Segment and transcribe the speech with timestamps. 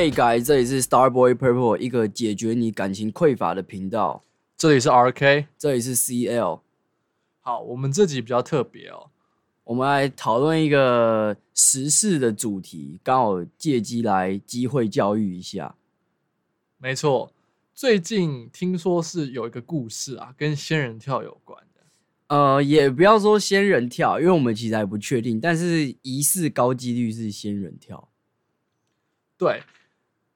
[0.00, 4.24] Hey guys，这里是 Starboy Purple，一个解决你感情匮乏的频道。
[4.56, 6.62] 这里是 RK，这里是 CL。
[7.40, 9.10] 好，我们这集比较特别哦，
[9.62, 15.74] 我们来讨论一个时事的主题，刚好借机来机会教育一下。
[16.78, 17.30] 没错，
[17.74, 22.34] 最近听说是有一个故事啊，跟仙人跳有关的。
[22.34, 28.08] 呃，也不要说仙人跳，因为我们其实还不确定，但是疑似高几率是仙人跳。
[29.36, 29.62] 对，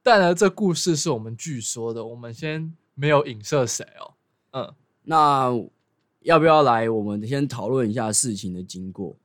[0.05, 4.13] 但呢，这故事是我们据说的，我们先没有影射谁哦。
[4.51, 5.51] 嗯，那
[6.21, 6.91] 要不要来？
[6.91, 9.17] 我们先讨论一下事情的经过。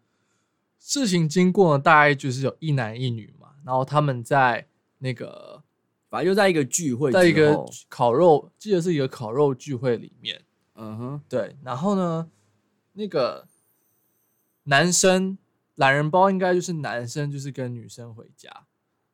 [0.79, 4.65] 事情经过呢，大概就是有一男一女嘛，然后他们在
[4.99, 5.61] 那个，
[6.09, 10.41] 反正就在一个聚会，在一个烤肉，记得是一个烤肉聚会里面。
[10.75, 11.58] 嗯哼，对。
[11.61, 12.31] 然后呢，
[12.93, 13.45] 那个
[14.64, 15.38] 男生
[15.75, 18.66] 懒人包应该就是男生，就是跟女生回家。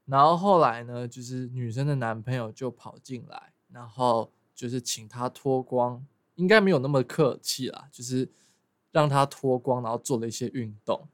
[0.05, 8.29] 然后后来呢，就是女生的男朋友就跑进来，然后就是请她脱光，应该没有那么客气啦，就是
[8.91, 11.07] 让她脱光，然后做了一些运动。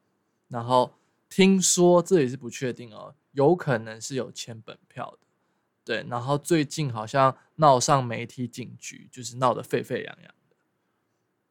[0.50, 0.94] 然后
[1.30, 5.20] 听说这也是不确定哦，有可能是有签本票的，
[5.86, 6.06] 对。
[6.10, 10.58] 然后最近好像闹上媒体警局，就是闹得沸沸扬扬的。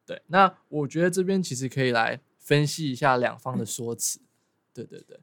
[0.05, 4.21] 对，那我觉得这边其实可以来分析一下两方的说辞。
[4.71, 5.19] 对对对。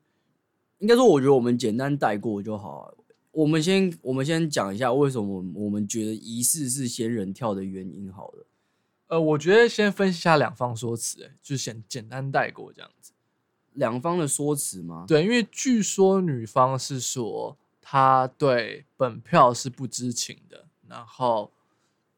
[0.79, 2.95] 应该说，我觉得我们简单带过就好。
[3.33, 8.13] 我们先，我们先讲一下为什么我们觉得疑似是仙人跳的原因。
[8.13, 8.47] 好了，
[9.09, 13.13] 呃，我觉得先分析一下两方说辞，哎，就先简单带过这样子。
[13.75, 15.05] 两方的说辞吗？
[15.07, 21.53] 对，因为据说女方是说她对本票是不知情的，然后，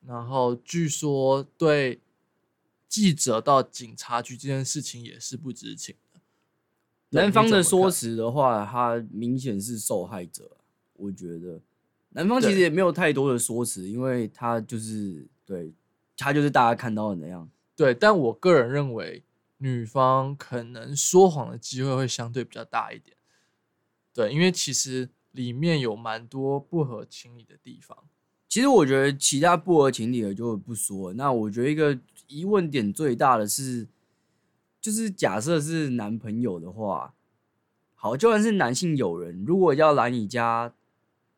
[0.06, 2.00] 然后据说对
[2.88, 5.94] 记者到警察局这件事情也是不知情。
[7.10, 10.48] 男方的说辞的话，他明显是受害者。
[10.94, 11.60] 我觉得
[12.10, 15.72] 男方其实也没有太多的说辞，因为他就是对
[16.16, 17.50] 他就是大家看到的那样。
[17.74, 19.24] 对，但我个人认为
[19.58, 23.16] 女方可能说谎的机会会相对比较大一点。
[24.14, 27.96] 对，因为其实里面有蛮多不合情理的地方。
[28.48, 31.12] 其实我觉得其他不合情理的就不说。
[31.14, 31.98] 那我觉得一个
[32.28, 33.88] 疑问点最大的是。
[34.80, 37.14] 就是假设是男朋友的话，
[37.94, 40.72] 好，就算是男性友人，如果要来你家，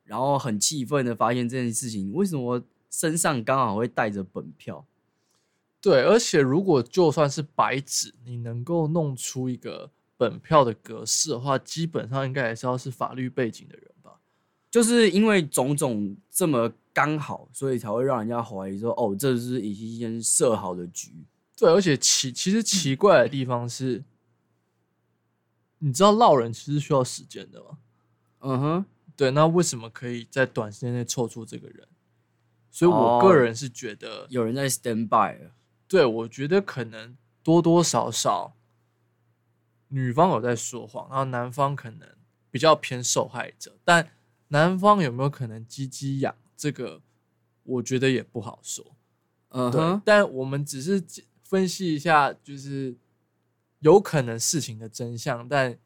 [0.05, 4.85] 然后很气愤的发现这件事情，为什么身上刚好会带着本票？
[5.81, 14.11] 对，而且如果就算是白纸，你能够弄出一个本票的格式的话，基本上应该也是要是法律背景的人吧？
[14.71, 21.11] 就是因为种种这么刚好，所以才会让人家怀疑说，哦，这是已经先设好的局。
[21.55, 24.03] 对，而且奇其实奇怪的地方是，
[25.77, 27.77] 你知道闹人其实需要时间的吗？
[28.39, 31.87] 嗯哼，对，那为什么可以在短时间内凑出这个人？
[32.71, 35.51] 所以我个人是觉得有人在 stand by。
[35.87, 38.55] 对，我觉得可能多多少少
[39.89, 42.09] 女方有在说谎，然后男方可能
[42.49, 44.11] 比较偏受害者，但
[44.47, 46.35] 男方有没有可能鸡鸡痒？
[46.57, 47.01] 这个
[47.61, 48.95] 我觉得也不好说。
[49.49, 51.01] 嗯哼，但我们只是。
[51.53, 52.95] 分析一下，就是
[53.81, 55.77] 有可能事情的真相，但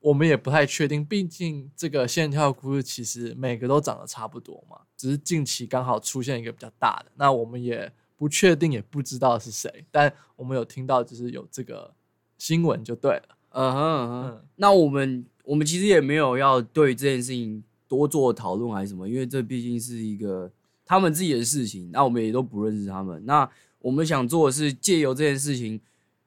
[0.00, 1.04] 我们也不太确定。
[1.04, 9.84] 毕竟这个线跳故事其实每个都长得差不多嘛，只是近期刚好出现一个比较大的，那我们也不确定，也不知道是谁。
[9.90, 11.92] 但我们有听到，就是有这个
[12.38, 13.36] 新闻就对了。
[13.50, 20.50] 嗯哼，那我们我们其实也没有要对这件事情多做讨论还是什么，因为这毕竟是一个
[20.86, 23.22] 他们自己的事情，那我们也都不认识他们。
[23.26, 23.46] 那
[23.80, 25.80] 我们想做的是借由这件事情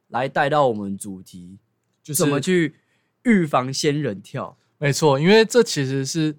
[0.08, 1.60] 来带到我们主题，
[2.02, 2.76] 就是怎么去
[3.24, 4.58] 预防仙人跳。
[4.78, 6.38] 没错，因为这其实是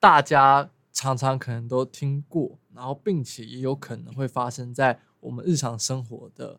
[0.00, 6.58] 大家常常可能都听过，然后并且也有可能会发生在我们日常生活的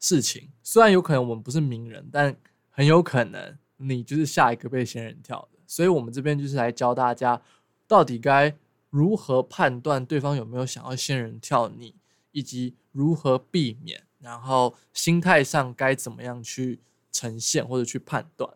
[0.00, 0.50] 事情。
[0.62, 2.36] 虽然有可能我们不是名人，但
[2.68, 5.58] 很有可能你就是下一个被仙人跳的。
[5.66, 7.40] 所以我们这边就是来教大家，
[7.86, 8.54] 到底该
[8.90, 11.94] 如何判断对方有没有想要仙人跳你。
[12.30, 16.80] 以及如何避免，然后心态上该怎么样去
[17.12, 18.52] 呈现或者去判断，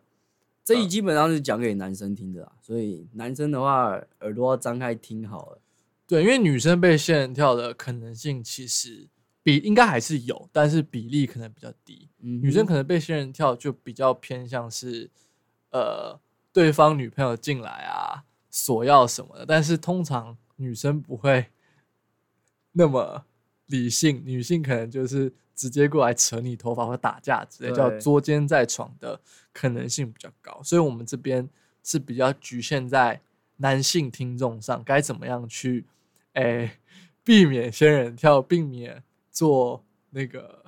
[0.65, 2.51] 这一基本上是讲给男生听的啦。
[2.61, 5.61] 所以男生的话耳朵要张开听好了。
[6.05, 9.07] 对，因为女生被仙人跳的可能性其实
[9.41, 12.09] 比应该还是有，但是比例可能比较低。
[12.17, 15.09] 女生可能被仙人跳就比较偏向是
[15.71, 16.19] 呃
[16.51, 21.45] 对方女朋友进来啊索要什么的，但是通常女生不会
[22.73, 23.23] 那么。
[23.67, 29.19] 理性女性可能就是直接过来扯你头发或打架之类，叫捉奸在床的
[29.51, 31.47] 可能性比较高，所以我们这边
[31.83, 33.21] 是比较局限在
[33.57, 35.85] 男性听众上，该怎么样去
[36.33, 36.79] 哎
[37.23, 40.65] 避免仙人跳，避免做那个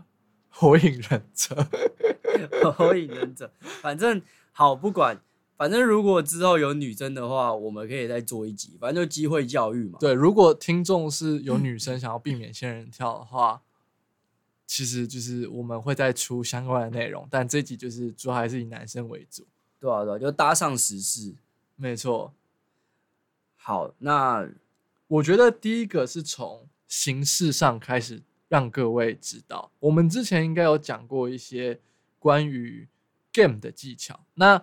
[0.49, 1.67] 火影忍者。
[2.77, 3.49] 火影忍者，
[3.81, 4.21] 反正
[4.51, 5.17] 好不管，
[5.57, 9.97] 反正如果之后有女生的话，我们可以再做一集，反正就机会教育嘛。
[9.99, 13.61] 对，如果听众是有女生想要避免仙人跳的话，
[14.65, 19.47] 其实就是我们会再出相关的内容，但这集就是主要还是以男生为主。
[19.79, 21.35] 对啊，对啊，就搭上时事。
[21.75, 22.33] 没错。
[23.55, 24.47] 好，那
[25.07, 31.79] 我觉得第一个是从形式上开始让各位知道，我们之前应该有讲过一些
[32.19, 32.87] 关于
[33.31, 34.61] game 的技巧，那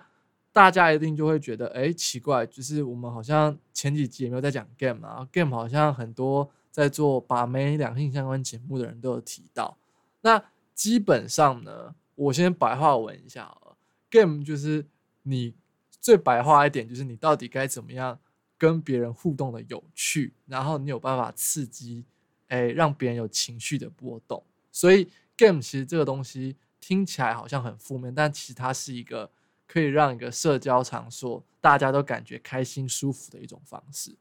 [0.52, 9.76] 大家一定就会觉得，哎，奇怪，就是我们好像前几集也没有在讲 game 啊，game 好像很多在做把妹两性相关节目的人都有提到。
[10.20, 10.44] 那
[10.74, 13.56] 基本上呢，我先白话文一下
[14.10, 14.84] ，game 就是
[15.22, 15.54] 你
[16.00, 18.18] 最白话一点，就是你到底该怎么样。
[18.58, 22.04] 跟别人互动的有趣，然后你有办法刺激，
[22.46, 24.40] 哎，让别人有情绪的波动。
[24.70, 29.28] 所以 game 其实这个东西听起来好像很负面，但其实它是一个
[29.72, 34.14] 可以让一个社交场所大家都感觉开心舒服的一种方式。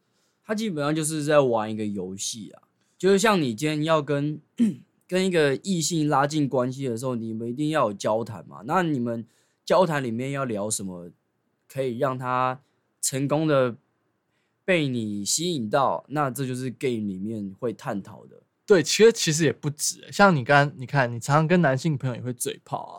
[0.44, 2.64] 它基本上就是在玩一个游戏啊，
[2.98, 4.40] 就是像你今天要跟
[5.08, 8.62] 跟一个异性拉近关系的时候，你们一定要有交谈嘛。
[8.66, 9.26] 那你们
[9.66, 11.10] 交谈里面要聊什么，
[11.68, 12.62] 可以让他
[13.02, 13.76] 成功的。
[14.64, 18.44] 被你吸引到，那这就是 game 里面会探讨的。
[18.66, 22.96] 对，其实其实也不止，像你刚你看，你常常跟男性朋友也会嘴炮啊。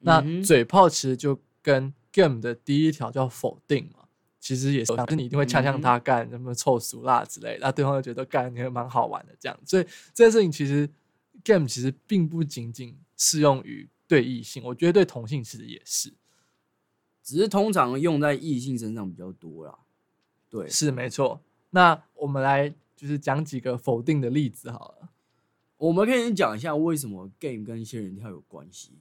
[0.00, 4.04] 那嘴炮其实就跟 game 的第一条叫否定嘛，
[4.38, 9.58] 其实也是，就是你一定会呛呛他干什么臭俗辣之类，那对方就觉得干你还蛮好玩的这样。
[9.64, 9.84] 所以
[10.14, 10.88] 这件事情其实
[11.44, 16.12] game 其实并不仅仅适用于对异性，我觉得对同性其实也是，
[17.22, 19.78] 只是通常用在异性身上比较多啦。
[20.48, 21.40] 对，是没错。
[21.70, 25.10] 那我们来就是讲几个否定的例子好了。
[25.76, 28.98] 我们可以讲一下为什么 game 跟仙人跳有关系。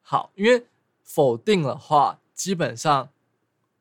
[0.00, 0.66] 好，因为
[1.02, 3.10] 否定的话，基本上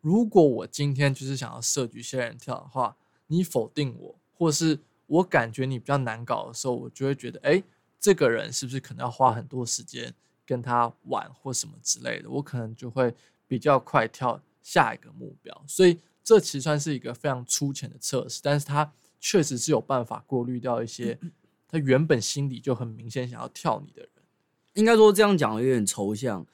[0.02, 2.96] 如果我今天就是想要设局仙人跳的话，
[3.28, 7.64] 你否定我，或是我感觉你比较难搞的时候，我就会觉得，哎，
[8.00, 10.14] 这个人是不是可能要花很多时间
[10.46, 12.30] 跟他玩或什么之类的？
[12.30, 13.14] 我可能就会
[13.48, 15.64] 比较快跳下一个目标。
[15.68, 16.00] 所以。
[16.24, 21.18] 这其实算是一个非常粗浅的测试，但是它确实是有办法过滤掉一些
[21.68, 24.10] 他原本心里就很明显想要跳你的人。
[24.74, 26.46] 应该说这样讲有点抽象。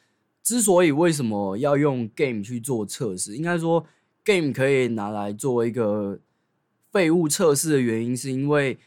[0.48, 3.86] 之所以为什么要用 game 去做测试，应该说
[4.24, 6.22] game 可以拿来做一个
[6.90, 8.80] 废物测试的原因，是因为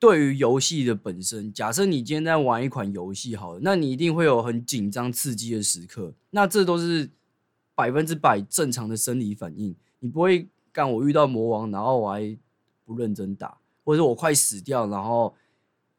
[0.00, 7.08] 对于游戏的本身，假设你今天在玩一款游戏，好了，那你一定会有很紧张刺激的时刻，那这都是
[7.76, 9.72] 百分之百正常的生理反应。
[10.00, 12.36] 你不会干我遇到魔王，然后我还
[12.84, 15.32] 不认真打，或者我快死掉，然后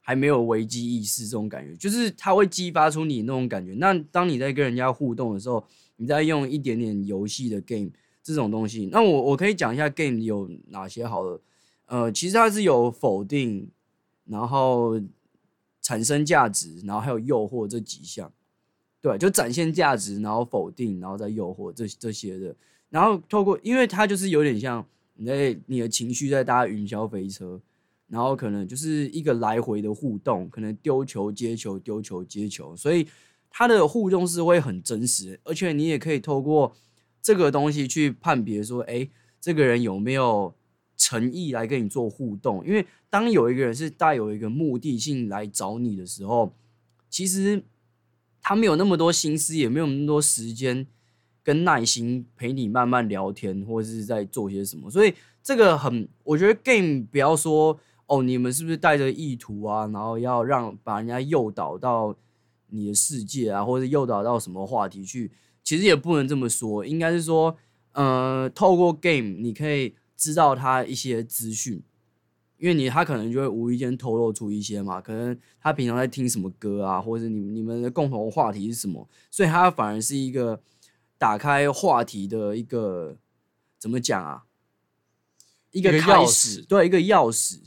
[0.01, 3.73] 还没有危机意识这种感觉，就是它会激发出你那种感觉。
[3.75, 5.63] 那当你在跟人家互动的时候，
[5.95, 7.89] 你在用一点点游戏的 game
[8.23, 11.39] 这种东西，那我我可以讲一下 game 有哪些好的。
[11.85, 13.69] 呃，其实它是有否定，
[14.25, 14.99] 然后
[15.81, 18.31] 产生价值，然后还有诱惑这几项。
[19.01, 22.55] 对，就展现价值，然后否定，然后再诱惑这这些的。
[22.89, 24.85] 然后透过，因为它就是有点像
[25.15, 27.59] 你在你的情绪在搭云霄飞车，
[28.11, 33.07] 然后可能就是一个来回的互动，可能丢球接球，丢球接球，所以
[33.49, 36.75] 它的互动是会很真实，而且你也可以透过
[37.21, 39.07] 这个东西去判别说，哎，
[39.39, 40.53] 这个人有没有
[40.97, 42.65] 诚意来跟你做互动？
[42.67, 46.53] 因为当有一个人是带有一个目的性来找你的时候，
[47.09, 47.63] 其实
[48.41, 50.85] 他没有那么多心思，也没有那么多时间。
[51.43, 57.75] 跟耐心陪你慢慢聊天，或者是在做些什么，所以这个很，我觉得 game 不要说
[58.11, 62.15] 哦，你们是不是带着意图啊，然后要让把人家诱导到
[62.67, 65.31] 你的世界啊，或者诱导到什么话题去，
[65.63, 67.55] 其实也不能这么说，应该是说，
[67.93, 71.81] 呃，透过 game 你可以知道他一些资讯，
[72.57, 80.61] 因为你他可能就会无意间透露出一些嘛，可能他平常在听什么歌啊，或者你你们的共同话题是什么，所以他反而是一个。
[81.21, 83.15] 打开话题的一个
[83.77, 84.45] 怎么讲啊？
[85.69, 87.59] 一个钥匙，对，一个钥匙。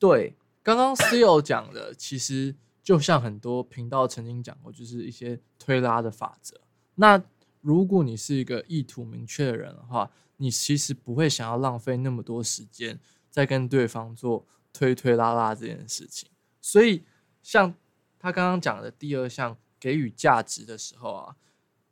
[0.00, 6.60] 对，刚刚 CEO 讲的，其实就像很多频道曾经讲过，就是一些推拉的法则。
[6.96, 7.22] 那
[7.60, 12.98] 如果你是一个意图明确的人的话，你其实不会想要浪费那么多时间
[13.30, 16.28] 在跟对方做推推拉拉这件事情。
[16.60, 17.04] 所以，
[17.42, 17.74] 像
[18.18, 21.36] 他刚刚讲的第二项，给予价值的时候啊。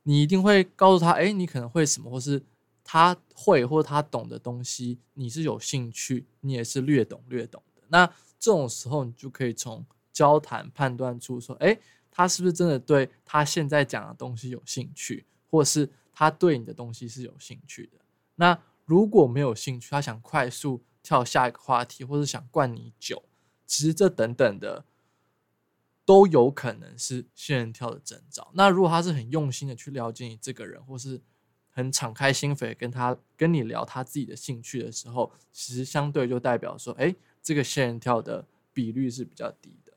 [0.04, 2.42] 你一定会告诉他，哎，你可能会什么，或是
[2.82, 7.62] 他会或他懂的东西，你是有兴趣，你也是略懂略懂。
[7.88, 8.06] 那
[8.38, 11.78] 这种时候，你就可以从交谈判断出说，哎，
[12.10, 17.98] 他是不是真的对他现在讲的东西有兴趣，或是他对你的东西是有兴趣的。
[18.36, 23.22] 那如果没有兴趣，他想快速跳下一个话题，或者想灌你酒，
[23.66, 24.84] 其实这等等的
[26.04, 28.50] 都有可能是仙人跳的征兆。
[28.54, 31.20] 那如果他是很用心的去了解你这个人，或是
[31.70, 39.92] 很敞开心扉跟他跟你聊他自己的兴趣的时候，其实相对就代表说，哎，这个仙人跳的比率是比较低的。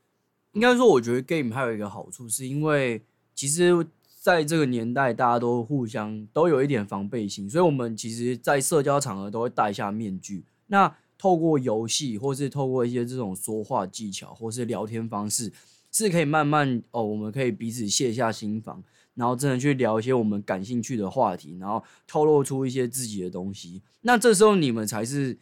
[0.53, 3.01] 应该说，我觉得 game 还有一个好处，是因为
[3.33, 3.88] 其实。
[4.24, 10.45] 在这个年代，大家都互相都有一点防备心，所以我们其实，在社交场合都会戴下面具。
[10.67, 15.51] 那透过游戏，或是透过一些这种说话技巧，或是聊天方式，
[15.91, 18.83] 是可以慢慢哦，我们可以彼此卸下心防，
[19.15, 23.81] 然后真的去聊一些我们感兴趣的话题，然后透露出一些自己的东西。
[24.01, 25.36] 那这时候你们才是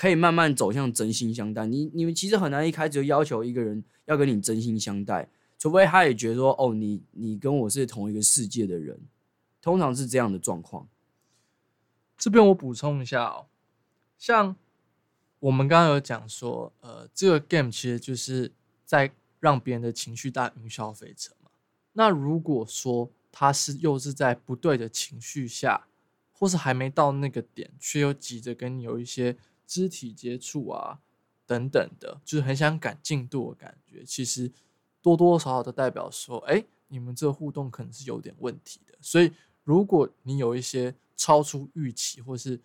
[0.00, 1.66] 可以慢慢走向真心相待。
[1.66, 5.28] 你你们其实很难一开始就要求一个人要跟你真心相待。
[5.58, 8.98] 除非他也觉得说，哦，你你跟我是同一个世界的人，
[9.60, 10.88] 通常是这样的状况。
[12.16, 13.44] 这边我补充一下哦，
[14.16, 14.56] 像
[15.38, 18.50] 我们刚刚有讲说，呃，这个 game 其实就是
[18.86, 21.50] 在让别人的情绪大云霄飞车嘛。
[21.92, 25.86] 那如果说他是又是在不对的情绪下，
[26.32, 29.36] 或是还没到那个点，却又急着跟你有一些
[29.70, 30.98] 肢体接触啊
[31.46, 34.50] 等等的，就是很想赶进度的感觉，其实。
[35.02, 38.94] 多多少少的代表说，哎，你们这互动可能是有点问题的。
[39.00, 39.32] 所以，
[39.64, 42.60] 如果你有一些超出预期或是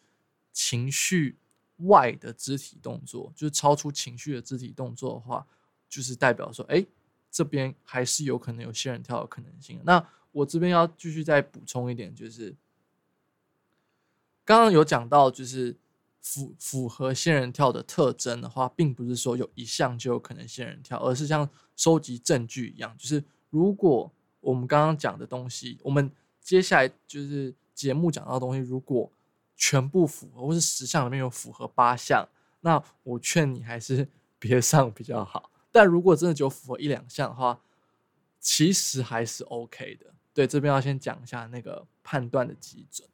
[0.52, 1.38] 情绪
[1.78, 5.48] 外的肢体动作，就是超出情绪的肢体动作的话，
[5.88, 6.86] 就是代表说，哎，
[7.32, 9.80] 这边还是有可能有仙人跳的可能性。
[9.86, 12.54] 那我这边要继续再补充一点，就是
[14.44, 15.78] 刚刚有讲到，就是。
[16.26, 29.12] 符符合仙人跳的特征的话，并不是说有一项就有可能仙人跳，而是像收集证据一样，就是如果我们刚刚讲的东西，我们接下来就是节目讲到的东西，如果
[29.56, 32.28] 全部符合，或是十项里面有符合八项，
[32.62, 35.52] 那我劝你还是 别上比较好。
[35.72, 37.62] 但如果真的就符合一两项的话，
[38.40, 40.08] 其实还是 OK 的。
[40.34, 43.08] 对，这边要先讲一下那个判断的基准。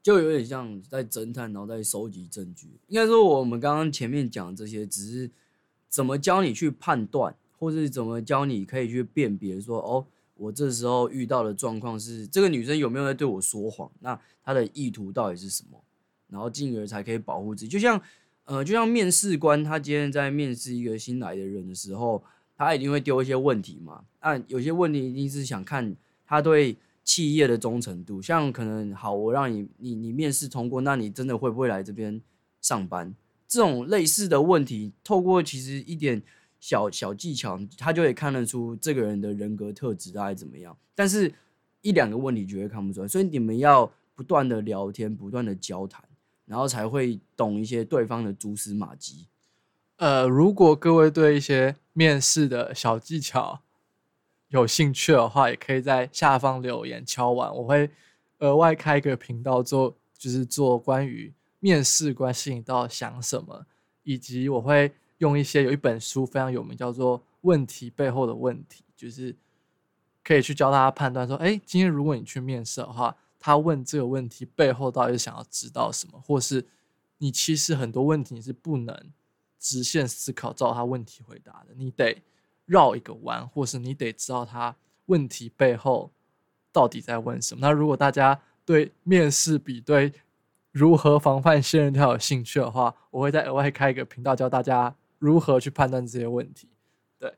[0.00, 2.68] 就有点像在侦探，然后在收集证据。
[2.86, 5.30] 应该说，我们刚刚前面讲这些，只是
[5.88, 13.90] 怎么教你去判断，或是怎么教你可以去辨别，说哦，我这时候遇到的状况是这个女生有没有在对我说谎？
[14.00, 15.78] 那她的意图到底是什么？
[16.28, 17.68] 然后进而才可以保护自己。
[17.68, 18.00] 就像
[18.44, 22.22] 呃，就像面试官他今天在面试一个新来的人的时候，
[22.56, 24.04] 他一定会丢一些问题嘛。
[24.22, 26.76] 那有些问题一定是想看他对。
[27.08, 32.20] 企业的忠诚度，像可能好，我让你你你面试通过，那你真的会不会来这边
[32.60, 33.14] 上班？
[33.46, 36.22] 这种类似的问题，透过其实一点
[36.60, 40.76] 小小技巧，他就可以看得出这个人的人格特质大概怎么样。
[40.94, 41.32] 但是
[41.80, 46.04] 一两个问题绝对看不出来，所以你们要不断的聊天，不断的交谈，
[46.44, 49.28] 然后才会懂一些对方的蛛丝马迹。
[49.96, 53.62] 呃，如果各位对一些面试的小技巧，
[54.48, 57.90] 有兴趣的话，也可以在下方留言敲完，我会
[58.38, 63.66] 额外开一个频道做，就是做关于面试官心里到底想什么，
[64.04, 69.36] 以及我会用一些有一本书非常有名，叫做《问题背后的问题》，就是
[70.24, 76.64] 可以去教大家判断说，哎，今天如果你去面试的话，他问这个问题背后到底是想要知道什么，或是
[77.18, 79.12] 你其实很多问题你是不能
[79.58, 82.22] 直线思考照他问题回答的，你得。
[82.68, 86.12] 绕一个弯，或是你得知道他问题背后
[86.70, 87.60] 到底在问什么。
[87.62, 90.12] 那如果大家对面试比对
[90.70, 96.68] 如何防范仙人跳有兴趣的话，我会再额外开一个频道教大家如何去判断这些问题。
[97.18, 97.34] 对，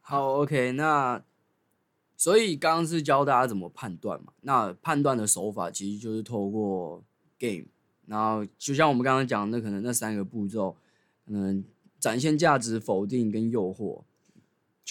[0.00, 1.20] 好，OK，那
[2.16, 4.32] 所以刚刚是教大家怎么判断嘛？
[4.42, 7.02] 那判断的手法其实就是透过
[7.40, 7.66] game，
[8.06, 10.76] 然后就像我们刚刚讲，那可能那三个步骤，
[11.26, 11.64] 嗯，
[11.98, 14.04] 展现价值、否定跟诱惑。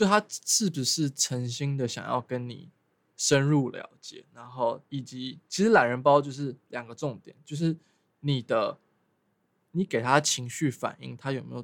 [0.01, 2.71] 就他是不是诚心的想要跟你
[3.15, 7.77] 深入了解，然后以及其实懒人包就是两个重点，就是
[8.21, 8.79] 你的
[9.69, 11.63] 你给他情绪反应，他有没有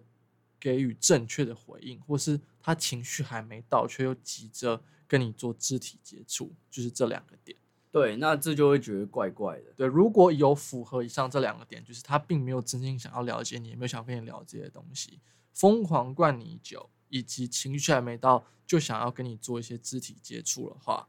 [0.60, 7.58] 给予正确的回应，或是他情绪还没到，却又急着跟你做肢体接触，就是这两个点。
[7.90, 9.74] 对，那这就会觉得怪怪的。
[9.76, 15.20] 对，如果有符合以上这两个点，就是他并没有真心想要了解你，也没有想跟你聊这些东西，
[15.54, 16.88] 疯狂灌你酒。
[17.10, 21.08] 以及情绪还没到就想要跟你做一些肢体接触的话，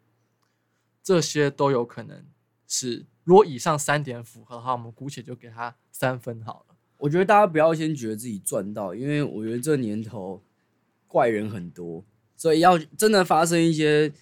[1.02, 2.24] 这些都有可能
[2.66, 6.76] 是，如果以上三点符合的话，我们姑且就给他三分好了。
[6.98, 10.42] 我觉得大家不要先觉得自己赚到，因为我觉得这年头
[11.06, 12.04] 怪人很多，
[12.36, 14.12] 所以要真的发生一些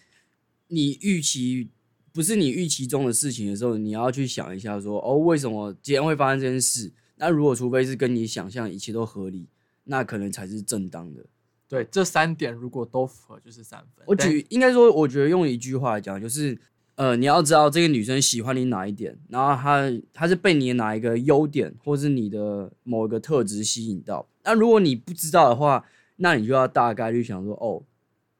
[0.69, 1.71] 你预期
[2.13, 6.93] 不是你预期中的事情的时候，你要去想一下说，哦，为什么今天会发生这件事？
[7.17, 9.49] 那如果除非是跟你想象一切都合理，
[9.85, 11.27] 那可能才是正当的。
[11.69, 14.05] 对，这三点如果都符合，就是三分。
[14.07, 16.57] 我举应该说，我觉得用一句话来讲，就是
[16.95, 24.29] 呃，你要知道这个女生喜欢你哪一点，然后她她是被你的哪一个优点，或是你的某一个特质吸引到。
[24.45, 25.85] 那如果你不知道的话，
[26.17, 27.83] 那你就要大概率想说，哦，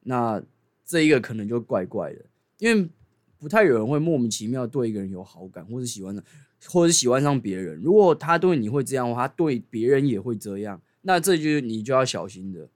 [0.03, 0.41] 那
[0.85, 2.21] 这一个可能就怪怪的，
[2.59, 2.89] 因为
[3.37, 6.23] 不太有人会莫名其妙对一个人有好感，或是喜欢上，
[6.67, 7.77] 或者喜欢上别人。
[7.83, 12.69] 如果他对你会这样的话，他对别人也会这样，那这就是你就要小心的。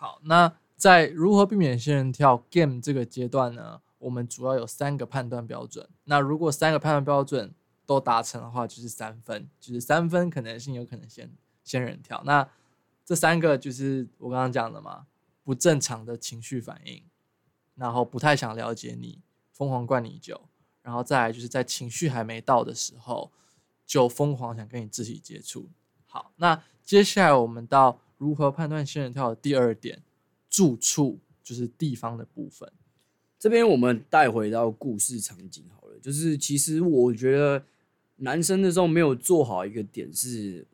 [0.00, 3.82] 好，那在如何避免仙人跳 game 这个阶段呢？
[3.98, 5.86] 我们主要有三个判断标准。
[6.04, 7.54] 那如果三个判断标准
[7.84, 11.30] 都达成的话，就是三分，就是三分可能性有可能仙
[11.62, 12.22] 仙人跳。
[12.24, 12.48] 那
[13.04, 15.04] 这三个就是我刚刚讲的嘛，
[15.44, 17.02] 不正常的情绪反应，
[17.74, 19.20] 然后不太想了解你，
[19.52, 20.48] 疯狂灌你酒，
[20.80, 23.30] 然后再来就是在情绪还没到的时候，
[23.84, 25.68] 就疯狂想跟你肢体接触。
[26.06, 28.00] 好，那接下来我们到。
[28.20, 30.02] 如何判断仙人跳的第二点，
[30.50, 32.70] 住处就是地方的部分。
[33.38, 37.64] 这边我们带回到故事场景好了，就是其实我觉得
[38.16, 40.66] 男生的时候没有做好一个点，是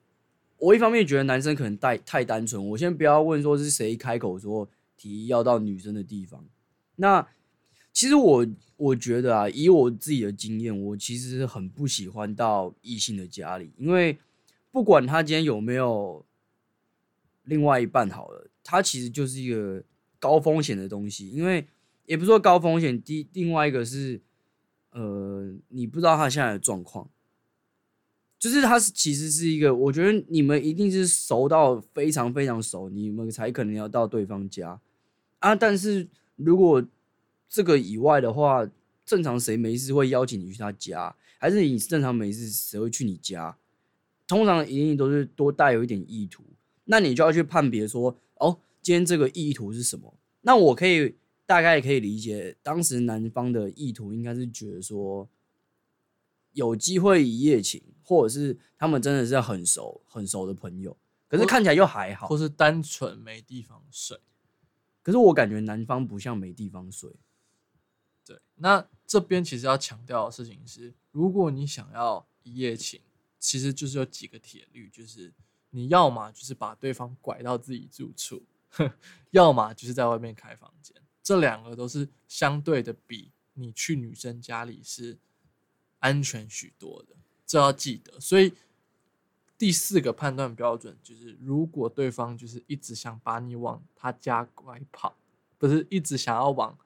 [0.59, 2.69] 我一方面觉得男生可能太太单纯。
[2.71, 6.45] 我先不要问说是谁开口说提议要到女生的地方，
[6.97, 7.25] 那
[7.93, 8.45] 其实我
[8.77, 14.19] 我觉得啊，以我自己的经验，我其实很不喜欢到异性的家里，因为
[14.73, 16.27] 不管他今天有没有。
[17.47, 19.83] 另外一半好了，它其实就是一个
[20.21, 21.67] 高风险的东西，因为
[22.05, 24.21] 也不说高风险，第另外一个是，
[24.91, 27.09] 呃，你不知道他现在的状况，
[28.39, 34.81] 就是他是其实是一个，我觉得你们一定是熟到非常非常熟，你们才可能要到对方家
[35.39, 35.55] 啊。
[35.55, 36.07] 但是
[36.37, 36.85] 如果
[37.49, 38.69] 这个以外的话，
[39.05, 43.57] 正常谁没事会邀请你去他家，还是你正常没事谁会去你家？
[44.27, 46.43] 通常一定都是多带有一点意图。
[46.87, 50.15] 那你就要去判别说，哦，今天这个意图是什么？
[50.43, 55.29] 那我可以大概可以理解，当时男方的意图应该是觉得说，
[56.53, 60.97] 有机会一夜情，或者是他们真的是很熟很熟的朋友，
[61.29, 64.17] 可是看起来又还好，或是单纯没地方睡。
[65.03, 67.11] 可是我感觉男方不像没地方睡。
[68.25, 73.01] 对，那这边其实要强调的事情是，如果你想要一夜情，
[73.41, 75.33] 其实就是有几个铁律，就是。
[75.71, 78.43] 你要么就是把对方拐到自己住处，
[79.31, 85.19] 要么就是在外面开房间，这两个都是相对的比你去女生家里是
[85.99, 88.19] 安全许多的，这要记得。
[88.21, 88.55] 所以
[89.59, 95.15] 第四个判断标准就是，如果对方就是一直想把你往他家拐跑，
[95.59, 96.79] 不是一直想要往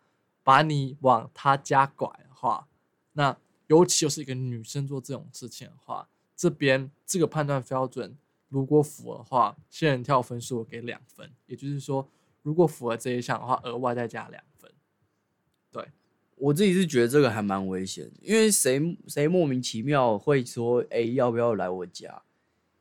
[0.43, 2.67] 把你往他家拐的话，
[3.13, 3.37] 那
[3.69, 8.17] 尤其又是一个女生做这种事情的话，这边这个判断标准。
[8.51, 12.07] 如果符合的话，仙人跳分数我给两分，也就是说，
[12.43, 14.71] 如果符合这一项的话，额外再加两分。
[15.73, 15.89] 对
[16.37, 22.23] 我自己是觉得这个还蛮危险，因为谁谁莫名其妙会说，哎，要不要来我家？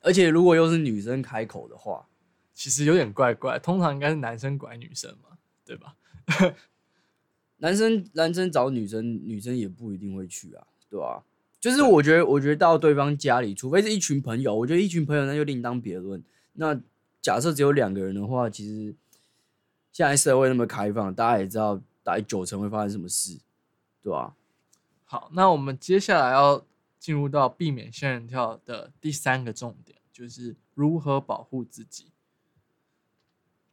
[0.02, 2.08] 而且如果又是女生开口的话，
[2.54, 3.60] 其实有点怪怪。
[3.60, 5.96] 通常应该是男生拐女生嘛，对吧？
[7.58, 11.24] 男生男生找女生，女生也不一定会去啊，对吧？
[11.60, 16.24] 就是我觉得，我觉得到对方家里，除非是一群朋友，我觉得一群朋友那就另当别论。
[16.54, 16.80] 那
[17.22, 18.95] 假设只有两个人的话，其实
[19.91, 23.38] 现在社会那么开放，大家也知道，大概九成会发生什么事，
[24.02, 24.36] 对吧？
[25.04, 26.65] 好，那我们接下来要
[26.98, 32.06] 进入到避免仙人跳的第三个重点，就是如何保护自己。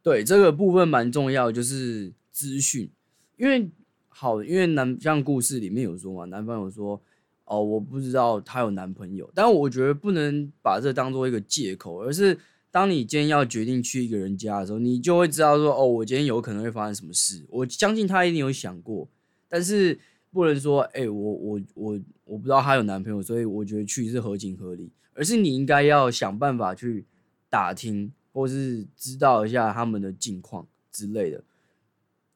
[0.03, 2.91] 对这个部分蛮重要，就是资讯，
[3.37, 3.69] 因为
[4.09, 7.01] 好，因为男像故事里面有说嘛，男方有说。
[7.47, 12.37] 哦，我不知道她有男朋友，但我觉得不能把这当做一个借口，而是
[12.69, 17.45] 当你今天要决定去一个人家的时候，你就会知道说，哦，我今天有可能会发生什么事。
[17.49, 19.07] 我相信她一定有想过，
[19.47, 19.97] 但是
[20.31, 27.05] 不能说，哎，我我我我不知道她有男朋友，所以我觉得去是合情合理，而是你应该要想办法去
[27.49, 31.41] 打听，或是知道一下他们的近况之类的。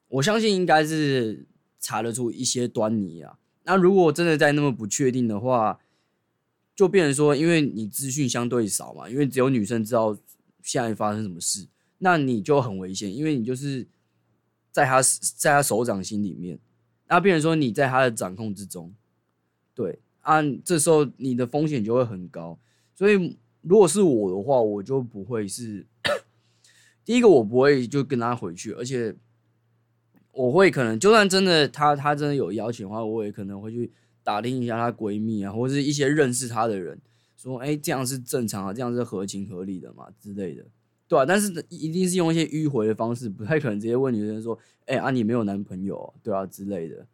[0.08, 1.44] 我相信应该是
[1.78, 3.38] 查得出一些端倪啊。
[3.64, 5.78] 那如果真的在那么不确定的话，
[6.74, 10.16] 就变成说，因为你资讯相对少嘛，因为只有女生知道
[10.62, 13.86] 现在发生什么事，那你就很危险，因为你就是
[14.70, 15.00] 在他
[15.36, 16.58] 在他手掌心里面，
[17.08, 18.92] 那变成说你在他的掌控之中，
[19.74, 22.58] 对，按这时候你的风险就会很高。
[22.94, 25.86] 所以如果是我的话，我就不会是
[27.04, 29.14] 第一个，我不会就跟他回去，而且
[30.32, 33.92] 我会可能就算真的她她真的有邀请的话，我也可能会去
[34.22, 36.98] 打听一下她闺蜜啊，或者是一些认识她的人，
[37.36, 40.64] 说哎、这样是正常啊，这样是合情合理的嘛之类的。
[41.06, 47.06] 对啊，但是一定是用一些迂回的方式，不太可能直接问女生说：“哎、啊，你没有男朋友、对啊之类的。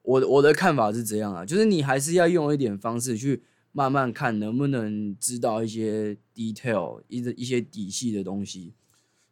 [0.00, 8.72] 我我的看法是这样啊，就是你还是要用一点方式去慢慢看，能不能知道一些 detail 一一些底细的东西。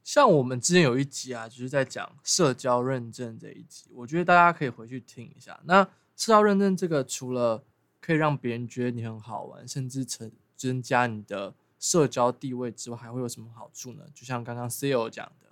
[0.08, 5.60] 像我们之前有一集啊，就是在讲社交认证这一集，我觉得大家可以回去听一下。
[5.64, 5.84] 那
[6.16, 7.62] 社交认证这个，除了
[8.00, 14.04] 可以让别人觉得你很好玩，甚至增增加你的社交地位之外，还会有什么好处呢？
[14.14, 15.50] 就像刚刚 CEO 讲的，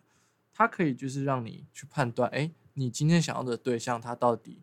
[0.55, 4.62] 它可以就是让你去判断，哎，你今天想要的对象他到底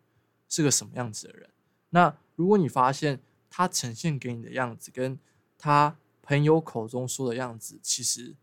[0.49, 1.47] 是个什么样子的人。
[1.91, 5.19] 那如果你发现他呈现给你的样子跟
[5.56, 8.34] 他朋友口中说的样子其实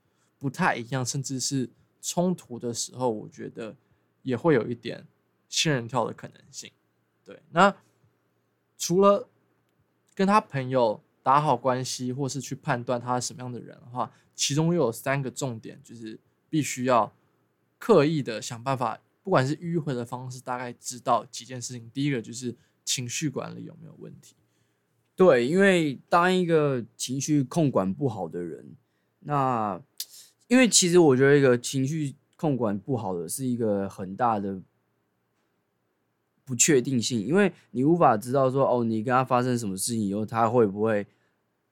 [0.41, 3.77] 不太一样，甚至是冲突的时候，我觉得
[4.23, 5.07] 也会有一点
[5.49, 6.73] 仙人跳的可能性。
[7.25, 7.77] 对，那
[8.77, 9.29] 除了
[10.15, 17.15] 跟他朋友打好关系，或是去判断他是什么样的人的话，其中又有三个重点，就是必须要
[17.79, 21.91] 刻意的想办法，不管是迂回的方式，大概知道几件事情。
[21.91, 24.35] 第一个就是情绪管理有没有问题。
[25.15, 28.75] 对，因为当一个情绪控管不好的人，
[29.19, 29.79] 那
[30.51, 34.61] 因为其实我觉得一个情绪控管不好的是一个很大的
[36.45, 41.07] 不确定性，因为你无法知道说哦，你跟他发生什么事情以后，他会不会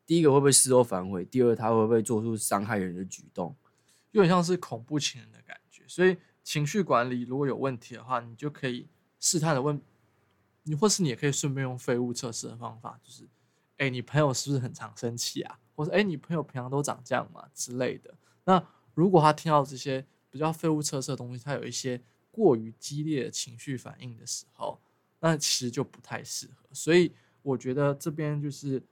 [0.06, 3.52] 第一个会不会事后反悔，第二他会不会做出伤害人的举动。
[4.12, 5.82] 有点像是恐怖情人的感觉。
[5.88, 8.86] 所以情绪管理如果有问题的话，你就可以
[9.18, 9.80] 试探的问
[10.62, 13.28] 你，或是你也可以顺便用废物测试的方法，就是，
[13.78, 15.58] 哎，你朋友是不是很常生气啊？
[15.74, 18.14] 或者，哎，你朋友平常都长这样嘛之类的。
[18.48, 24.80] 那如果他听到这些比较废物测试的东西，他有一些过于激烈的情绪反应的时候，
[25.20, 26.66] 那其实就不太适合。
[26.72, 28.82] 所以我觉得这边就是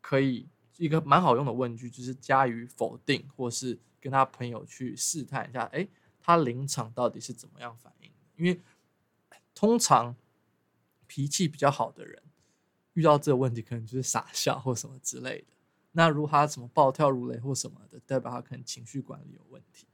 [0.00, 5.86] 可以一个蛮好用的问句，就是加以否定，或是跟他朋友去试探一下，哎，
[6.18, 8.10] 他临场到底是怎么样反应？
[8.36, 8.58] 因为
[9.54, 10.16] 通常
[11.06, 12.22] 脾气比较好的人，
[12.94, 15.52] 遇到这个问题可能就是傻笑或什么之类的。
[15.92, 19.86] 那如果他什么暴跳如雷或什么的，代表他可能情绪管理有问题。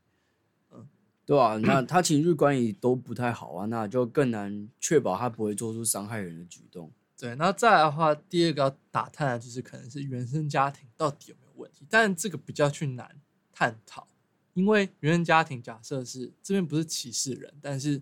[0.71, 0.87] 嗯
[1.25, 6.93] 对啊，那他情绪管理都不太好啊，那就更难确保他不会做出伤害人的举动。
[7.19, 13.21] 对，那再来的话，第二个要打探的就是可能是原生家庭到底有没有问题，但这个比较去难
[13.53, 14.07] 探讨，
[14.55, 18.01] 因为原生家庭假设是这边不是歧视人，但是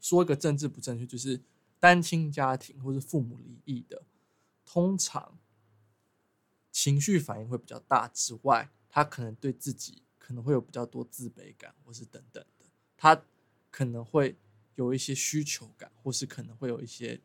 [0.00, 1.40] 说一个政治不正确，就是
[1.78, 4.02] 单亲家庭或是父母离异的，
[4.64, 5.38] 通常
[6.70, 13.22] 情绪反应会比较大之外，他可能对自己可能会有比较多自卑感，或是等等的，他
[13.70, 14.36] 可能会
[14.76, 17.20] 有一些需求感，或是可能会有一些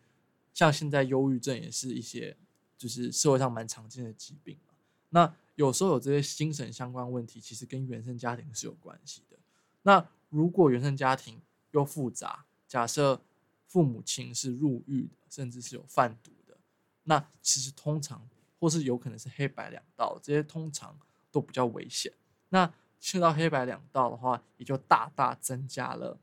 [0.53, 2.36] 像现在忧郁症也是一些
[2.77, 4.73] 就是社会上蛮常见的疾病嘛。
[5.10, 9.38] 那有时候有这些精神相关问题，其实跟原生家庭是有关系的。
[9.84, 13.21] 那如果原生家庭又复杂，假设
[13.67, 16.58] 父母亲是入狱的，甚至是有贩毒的，
[17.03, 18.27] 那其实通常
[18.59, 20.97] 或是有可能是黑白两道，这些通常
[21.31, 22.11] 都比较危险。
[22.49, 26.17] 那去到黑白两道的话，也就大大增加了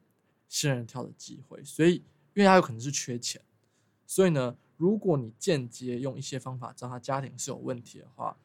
[0.49, 1.63] 仙人跳的机会。
[1.65, 1.97] 所以，
[2.35, 3.41] 因为他有可能是缺钱，
[4.07, 8.37] 所以呢，如果你间接用一些方法知道他家庭是有问题的话，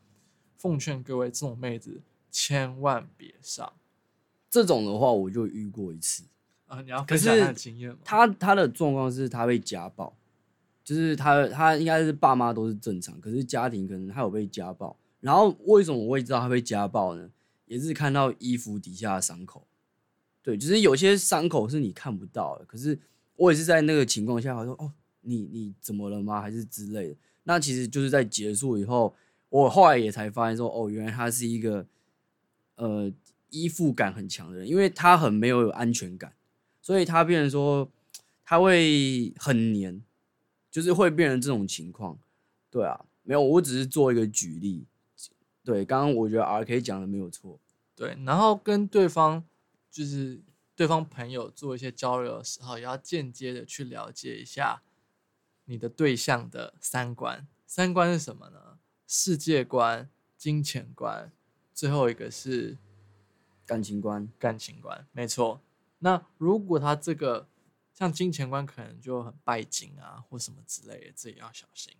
[0.57, 3.71] 奉劝各位这种妹子千万别上
[4.49, 6.23] 这种的话，我就遇过一次。
[6.65, 6.81] 啊！
[6.81, 7.99] 你要分享他的经验吗？
[8.03, 10.16] 他他的状况是他被家暴，
[10.87, 14.95] 就是他他应该是爸妈都是正常，可是家庭可能他有被家暴。
[15.19, 17.29] 然后为什么我会知道他被家暴呢？
[17.65, 19.67] 也是看到衣服底下的伤口，
[20.41, 22.97] 对，就是有些伤口是你看不到的，可是
[23.35, 26.39] 我也是在那个情况下，我说哦，你你怎么了吗？
[26.39, 27.17] 还是之类的。
[27.43, 29.13] 那其实就是在结束以后，
[29.49, 31.85] 我后来也才发现说，哦，原来他是一个
[32.75, 33.11] 呃
[33.49, 36.31] 依附感很强的人，因为他很没有安全感。
[36.81, 37.91] 所以他变成说
[38.45, 40.01] 他会很黏，
[40.69, 42.17] 就是会变成这种情况。
[42.69, 44.85] 对啊，没有，我只是做一个举例。
[45.63, 47.59] 对，刚刚我觉得 R K 讲的没有错。
[47.95, 49.43] 对，然后跟对方
[49.89, 50.41] 就是
[50.75, 54.81] 对方朋友做一些交流的时候，也要间接的去了解一下
[55.65, 57.47] 你的对象的三观。
[57.65, 58.77] 三观是什么呢？
[59.07, 61.31] 世界观、金钱观，
[61.73, 62.77] 最后一个是
[63.65, 65.05] 感情观，感情观。
[65.11, 65.59] 没错。
[65.99, 67.47] 那如果他这个
[67.97, 71.91] 像金钱观可能就很拜金啊，或什么之类的，这也要小心。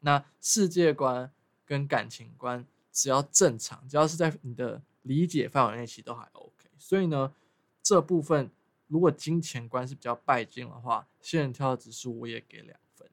[0.00, 1.32] 那世界观
[1.64, 6.68] 跟感情观只要正常，只要是在你的理解范围内，其实都还 OK。
[6.76, 7.32] 所以呢，
[7.82, 8.50] 这部分
[8.86, 13.08] 如果金钱观是比较拜金的话，仙人跳的指数我也给两分。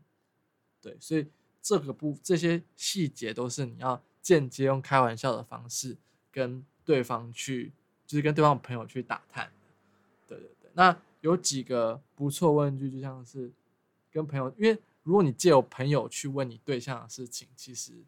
[0.82, 1.26] 对，所以
[1.62, 5.96] 这个部这些细节都是你要间接用开玩笑的方式
[6.30, 7.72] 跟对方去，
[8.06, 9.50] 就是跟对方朋友去打探。
[10.28, 13.50] 对对对，那有几个不错问句，就像是
[14.12, 18.04] 跟朋友，因为如果你借由朋友去问你对象的事情，其实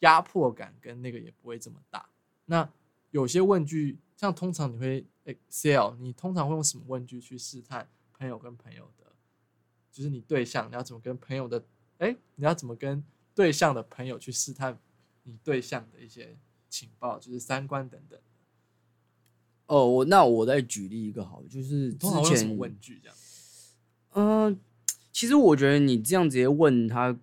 [0.00, 2.06] 压迫感跟那个也不会这么大。
[2.44, 2.70] 那
[3.10, 9.10] 有些问句，像通常你会 Excel，你通常会用什么问句去试探朋友跟朋友的，
[9.90, 11.64] 就是你对象你要怎么跟朋友的。
[11.98, 13.02] 哎，你要怎么跟
[13.34, 14.78] 对象的朋友去试探
[15.22, 16.36] 你对象的一些
[16.68, 18.20] 情报，就是三观等等？
[19.66, 23.16] 哦，我那我再举例一个好了，就是之前问句这样。
[24.14, 24.58] 嗯，
[25.12, 27.18] 其实我觉得你这样直接问他，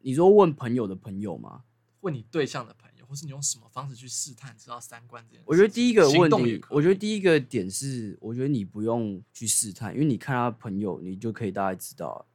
[0.00, 1.64] 你说问朋友的朋友吗？
[2.00, 5.44] 问你对象的朋友，或是你用什么方式去试探知道三观这件事？
[5.46, 12.26] 我觉得第一个问题，我觉得第一个点是，我觉得你不用去试探，因为你看他朋友，你就可以大概知道。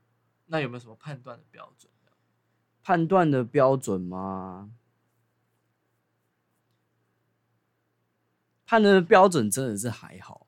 [0.47, 1.91] 那有没有什么判断的标准？
[2.81, 4.71] 判断的标准吗？
[8.67, 10.45] 判断的标准真的是还好，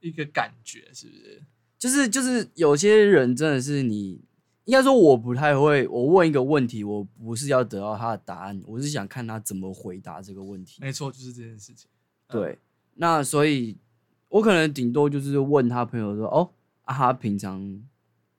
[0.00, 1.42] 一个感觉是不是？
[1.76, 4.24] 就是就是有些人真的是你，
[4.64, 5.86] 应该说我不太会。
[5.88, 10.78] 我问一个问题，我不是要得到他的答案，我是想看他怎么回答这个问题。
[10.80, 11.90] 没错，就是这件事情。
[12.28, 12.58] 对，
[12.94, 13.76] 那所以，
[14.28, 16.50] 我可能顶多就是问他朋友说：“哦，
[16.84, 17.82] 啊，他平常。”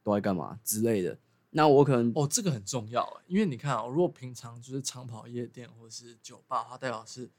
[0.08, 1.18] 都在干嘛之类的？
[1.50, 7.30] 那我可能哦，这个很重要，因为你看啊，如果平常就是长跑夜店或者是酒吧，它代表是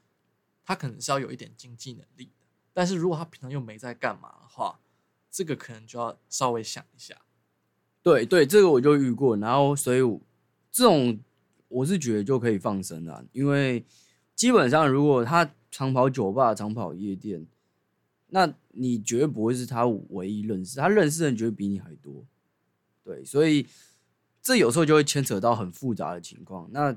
[0.69, 2.45] 他可能是要有一点经济能力的。
[2.75, 4.79] 但是如果他平常又没在干嘛的话，
[5.31, 7.17] 这个可能就要稍微想一下。
[8.03, 10.01] 对对，这个我就遇过，然后所以
[10.71, 11.19] 这种
[11.69, 13.83] 我是觉得就可以放生了，因为
[14.35, 17.47] 基本上如果他长跑酒吧、长跑夜店，
[18.27, 22.27] 那你绝对不会是他唯一认识，他认识的人绝对比你还多。
[23.03, 23.67] 对，所以
[24.43, 26.95] 这有时候就会牵扯到很复杂的情况，那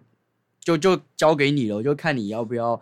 [0.61, 2.81] 就就交给你了，就看你要不要，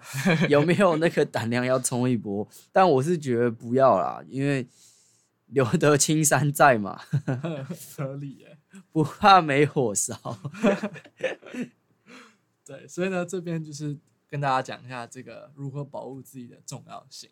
[0.50, 2.48] 有没有那个胆量要冲一波。
[2.72, 4.68] 但我是觉得不要啦，因为
[5.48, 7.02] 留得青山在嘛，
[7.98, 8.58] 合理耶，
[8.92, 10.16] 不怕没火烧。
[12.66, 17.30] 对，所以呢，这边就是跟大家讲一下这个如何保护自己的重要性。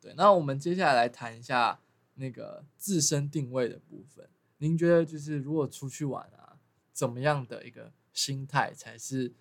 [0.00, 1.78] 对，那我们接下来来谈一下
[2.16, 4.28] 那个自身定位的部分。
[4.58, 6.58] 您觉得就是如果出去玩啊，
[6.92, 9.32] 怎么样的一个心态才是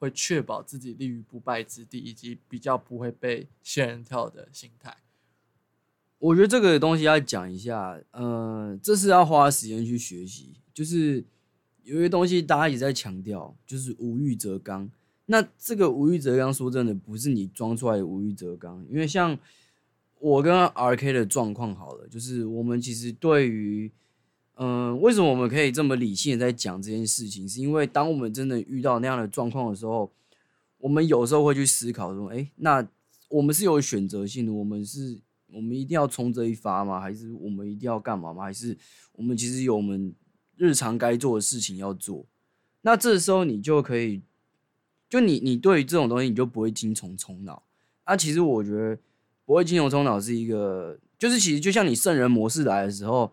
[0.00, 4.96] 会确保自己立于不败之地，以及比较不会被仙人跳的心态？
[6.18, 10.54] 我觉得这个东西要讲一下，呃，这是要花时间去学习。
[10.72, 11.22] 就是
[11.82, 14.90] 有些东西大家也在强调，就是无欲则刚。
[15.26, 18.84] 那这个无欲则刚，说真的，不是你装出来的无欲则刚。
[18.88, 19.38] 因为像
[20.18, 23.90] 我跟 R K 的状况好了，就是我们其实对于
[24.62, 27.48] 嗯，为什么我们可以这么理性的在讲这件事情？
[27.48, 30.12] 是因为当我们真的遇到那样的状况的时候，
[30.76, 32.86] 我们有时候会去思考说：，哎，那
[33.30, 35.18] 我们是有选择性的，我们是，
[35.50, 37.00] 我们一定要冲这一发吗？
[37.00, 38.42] 还是我们一定要干嘛吗？
[38.42, 38.76] 还是
[39.12, 40.14] 我们其实有我们
[40.58, 42.26] 日常该做的事情要做？
[42.82, 44.20] 那这时候你就可以，
[45.08, 47.62] 就你你对于这种东西你就不会精虫充脑。
[48.04, 48.98] 那其实我觉得
[49.46, 53.32] 不会精虫充脑是一个，就是其实就像你圣人模式来的时候。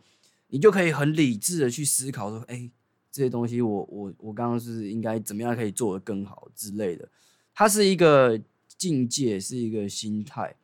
[0.50, 2.70] 你就可以很理智的去思考说，哎，
[3.12, 7.08] 这些东西我我我刚刚是应该怎么样可以做得更好之类的。
[7.54, 8.40] 它是一个
[8.78, 10.56] 境界，是一个心态，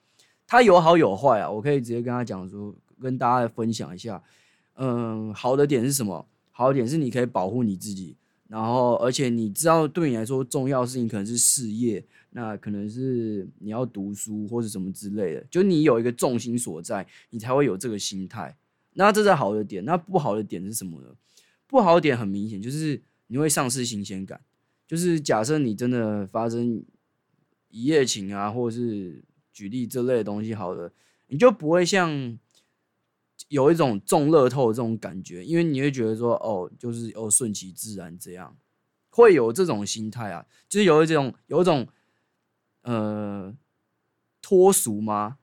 [0.46, 1.50] 它有好有坏啊。
[1.50, 4.22] 我可以直接跟他讲说，跟大家分享一下。
[4.76, 6.26] 嗯，好的点是什么？
[6.52, 8.16] 好的点是你可以保护你自己，
[8.48, 18.56] 然后而且你知道对你来说重要的事情可能是事业，那可能是你要读书或者什么之类的，就你有一个重心所在，你才会有这个心态。
[18.96, 21.10] 那这是好的点，那不好的点是什么呢？
[21.68, 24.42] 不好的点很明显，就是你会丧失新鲜感。
[24.86, 26.86] 就是假设你真的发生
[27.70, 30.92] 一夜情啊，或者是举例这类的东西，好了，
[31.28, 32.38] 你就不会像
[33.48, 38.56] 有一种中乐透这种感觉，因为你会觉得说，哦，就是哦顺其自然这样，
[39.10, 41.88] 会有这种心态啊，就是有一种有一种
[42.84, 43.56] 呃
[44.42, 45.40] 脱俗吗？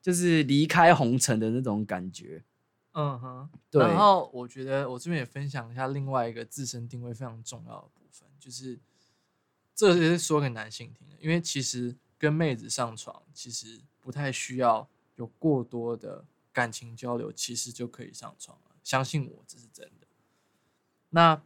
[0.00, 2.44] 就是离开红尘的那种感觉。
[2.92, 3.82] 嗯哼，对。
[3.82, 8.78] 然后我觉得我这边也分享一下另外一个自身定位非常重要的部分，就是
[9.74, 18.76] 这也是说给男性听的，因为其实跟妹子上床，其实不太需要有过多的感情交流，其实就可以上床了。
[18.82, 20.06] 相信我，这是真的。
[21.10, 21.40] 那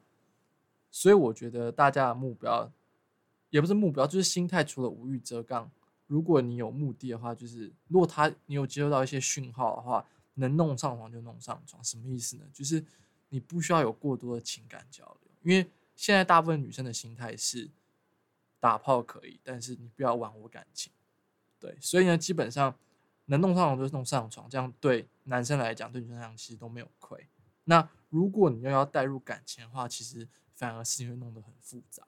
[0.91, 2.71] 所以我觉得大家的目标
[3.51, 4.65] 也不是目标，就是心态。
[4.65, 5.71] 除了无欲则刚，
[6.07, 11.83] 如果你有目的的话，就是如果他你有接收到一些讯号的话，能弄上床就弄上床。
[11.83, 12.45] 什么意思呢？
[12.53, 12.85] 就是
[13.29, 17.71] 你不需要有过多的情感交流，因为现在大部分女生的心态是
[18.61, 20.93] 打炮可以，但是你不要玩我感情。
[21.59, 22.75] 对，所以呢，基本上
[23.27, 27.27] 能弄上床就弄上床，这样对男生来讲，对女生来讲其实都没有亏。
[27.65, 32.07] 那如果你又要带入感情的话，其实反而事情会弄得很复杂。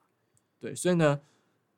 [0.59, 1.19] 对，所以呢，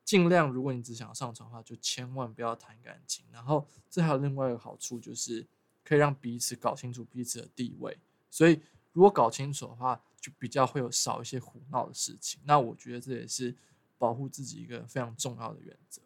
[0.04, 3.24] 尽量如果你只想要上床的话，就千万不要谈感情。
[3.32, 5.46] 然后这还有另外一个好处，就是
[5.84, 7.98] 可以让彼此搞清楚彼此的地位。
[8.30, 8.60] 所以
[8.92, 12.40] 如果搞清楚的话，就比较会有少一些胡闹的事情。
[12.44, 13.56] 那我觉得这也是
[13.98, 16.02] 保护自己一个非常重要的原则。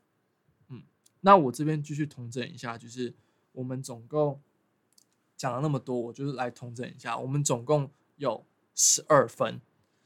[0.69, 0.83] 嗯，
[1.21, 3.15] 那我这边继续统整一下，就是
[3.53, 4.41] 我们总共
[5.37, 7.91] 讲了那么多，我就是来统整一下，我们总共。
[8.17, 9.61] 有十二分，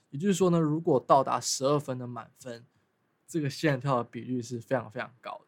[0.08, 2.64] 也就是说呢，如果到达十二分的满分，
[3.26, 5.42] 这个线跳的比率是非常非常高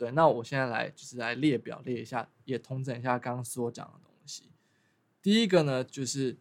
[0.00, 4.44] 对，那我现在来就是来列表列一下，也统整一下刚刚所讲的东西。
[5.20, 6.38] 第一个呢，就是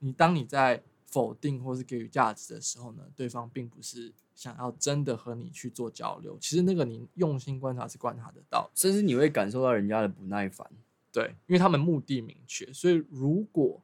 [0.00, 6.36] 你当你在否定或是给予价值的时候呢，对方并不是想要真的和你去做交流。
[6.38, 10.70] 其实那个你用心观察是观察得到，甚至你会感受到人家的不耐烦。
[11.10, 13.82] 对，因为他们目的明确，所以如果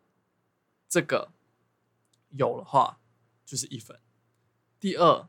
[0.87, 1.33] 这个
[2.33, 3.01] 有的话
[3.47, 3.99] 就是一分。
[4.79, 5.27] 第二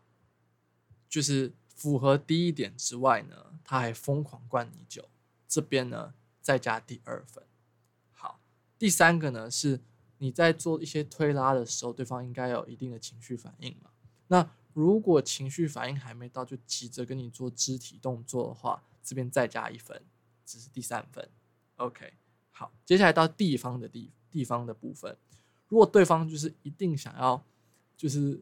[1.07, 5.09] 就是符合第一点之外呢，他还疯狂灌你酒，
[5.47, 7.41] 这边呢再加第二分。
[8.11, 8.41] 好，
[8.77, 9.79] 第三个呢是
[10.17, 13.91] 你在做一些推拉的时候，对方应该有一定的情绪反应嘛。
[14.27, 20.03] 那如果情绪反应还没到，就急着跟你做肢体动作的话，这边再加一分，
[20.45, 21.29] 这是第三分。
[21.77, 22.13] OK，
[22.51, 25.17] 好，接下来到地方的地地方的部分。
[25.69, 27.41] 如果对方就是一定想要，
[27.95, 28.41] 就是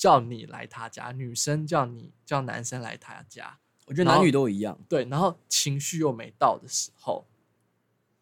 [0.00, 4.78] 叫你来他家，女生叫你叫男生来他家，我觉得男女都一样。
[4.88, 7.26] 对，然后情绪又没到的时候，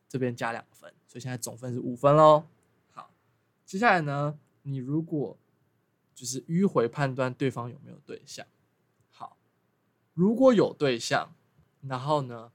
[0.08, 2.42] 这边加两分，所以现在总分是五分喽。
[2.90, 3.12] 好，
[3.64, 5.38] 接下来呢，你如果
[6.16, 8.44] 就是迂回判断对方有没有对象，
[9.12, 9.38] 好，
[10.14, 11.32] 如果有对象，
[11.82, 12.50] 然后呢？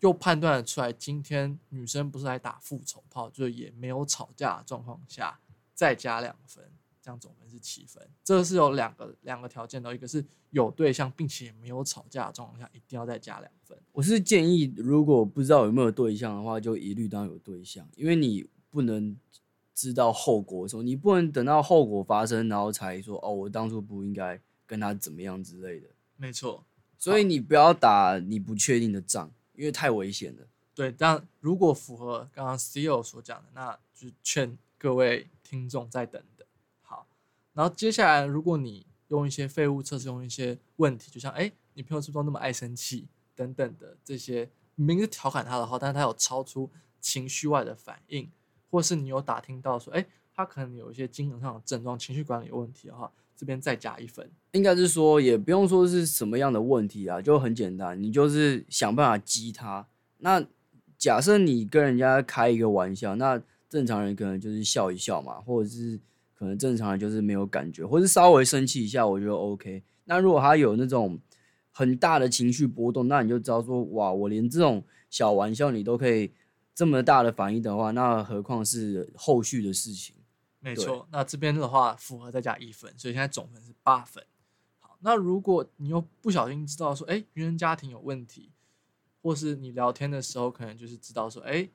[0.00, 5.40] 又判断出来，今天女生不是来打复仇炮，就也没有吵架的状况下，
[5.74, 6.70] 再加两分，
[7.04, 8.02] 这样总分是七分。
[8.24, 13.76] 这是有两个两个条件的，一个是有对象并且没有吵架的状况下，一定要再加两分。
[13.92, 19.14] 我是建议，如果不知道有没有对象的话，就一律当有对象，因为你不能
[19.74, 25.88] 知道后果的时候，你不能等到后果发生，然后才说哦，我当初不应该跟他怎么样之类的。
[26.16, 26.64] 没错，
[26.98, 29.30] 所以你不要打你不确定的仗。
[29.56, 30.42] 因为太危险了。
[30.74, 36.20] 对，但如果符合刚刚 CEO 所讲的，那就劝各位听众再等
[37.54, 48.30] 然后接下来，如果你用一些废物测试，用一些问题，就像哎，你朋友是不是那么爱生气等等的这些，明是调侃他的话，但是他有超出情绪外的反应，
[48.70, 53.10] 或是你有打听到说，哎，他可能有一些精神上的症状，情绪管理有问题的话。
[53.36, 59.84] 这边再加一分，应该是说也不用说是什么样的问题啊，就很简单，你就是想办法激他。
[60.18, 60.40] 那
[60.96, 65.98] 假设你跟人家开一个玩笑，那正常人可能就是笑一笑嘛，或者是
[66.44, 69.82] 可能正常人就是没有感觉，或是稍微生气一下，我觉得 OK。
[70.04, 71.18] 那如果他有那种
[71.70, 76.30] 很大的情绪波动，那你就知道说，哇，我连这种小玩笑你都可以
[76.74, 80.14] 这么大的反应的话，那何况是后续的事情。
[80.60, 84.22] 没错，那这边的话符合再加一分，所以现在总分是八分。
[84.78, 88.52] 好，那如果你又不小心知道说，哎，原生家庭有问题，
[89.22, 91.68] 或是你聊天的时候可能就是知道说，哎，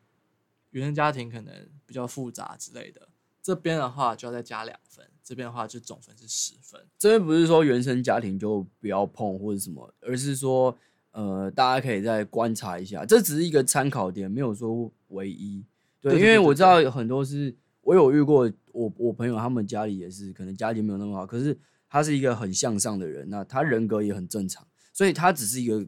[0.69, 3.08] 原生家庭可能比较复杂之类的，
[3.50, 5.06] 这边的话就要再加两分。
[5.23, 6.81] 这边的话就总分是十分。
[6.97, 10.77] 这边不是说原生家庭就不要碰或者什么，而是说，
[11.12, 15.63] 呃，大家可以再观察一下，这只是一个参考点，没有说唯一。
[16.02, 17.56] 对，因为我知道有很多是。
[17.81, 21.58] 我有遇过，我我朋友他们家里也是，可能家境没有那么好，可是
[21.89, 25.83] 他是一个很向上的人，那他人格也很正常，所以他只是一个，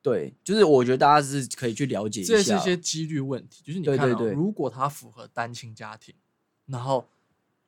[0.00, 6.14] 对，就是我觉得大家是可以去了解一下，这是一些几率问题，就是你看，如果他符合单亲家庭，
[6.70, 7.06] 然后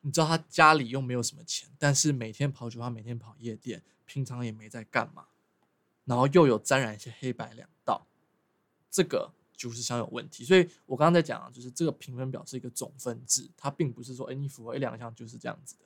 [0.01, 5.25] 你知道他家里又没有什么钱，但是每天跑酒吧，每天跑夜店，平常也没在干嘛，
[6.05, 8.07] 然后又有沾染一些黑白两道，
[8.89, 9.31] 这个。
[9.55, 15.85] 就是相有问题，所以我刚刚在讲，就是这个评分表是一个总分制，它并不是说，哎，你符合一两项就是这样子的，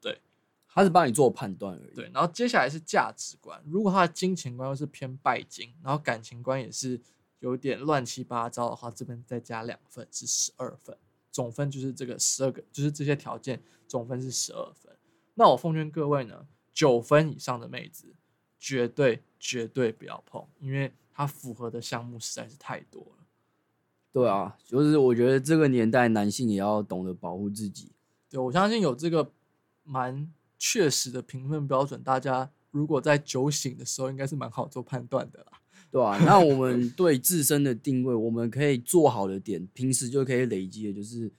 [0.00, 0.20] 对，
[0.68, 1.94] 它是帮你做判断而已。
[1.94, 7.00] 对，然后接下来是价值观，如果他的金钱观又是偏拜金，然后感情观也是
[7.40, 10.96] 有点乱七八糟的话，这边再加两份是十二分。
[11.30, 14.96] 总分就是这个十二个，就是这些条件总分是十二分。
[15.34, 18.14] 那我奉劝各位呢，九分以上的妹子
[18.58, 23.24] 绝对绝对不要碰，因为它符合的项目实在是太多了。
[24.12, 27.92] 对啊，就是我觉得这个年代男性也要懂得保护自己。
[28.28, 29.32] 对我相信有这个
[29.84, 35.59] 蛮确实的评分标准，大家如果在酒醒的时候，应该是蛮好做判断的啦。
[35.90, 41.30] 对啊，那我们对自身的定位，我们可以做好的点，平时就可以累积的，就是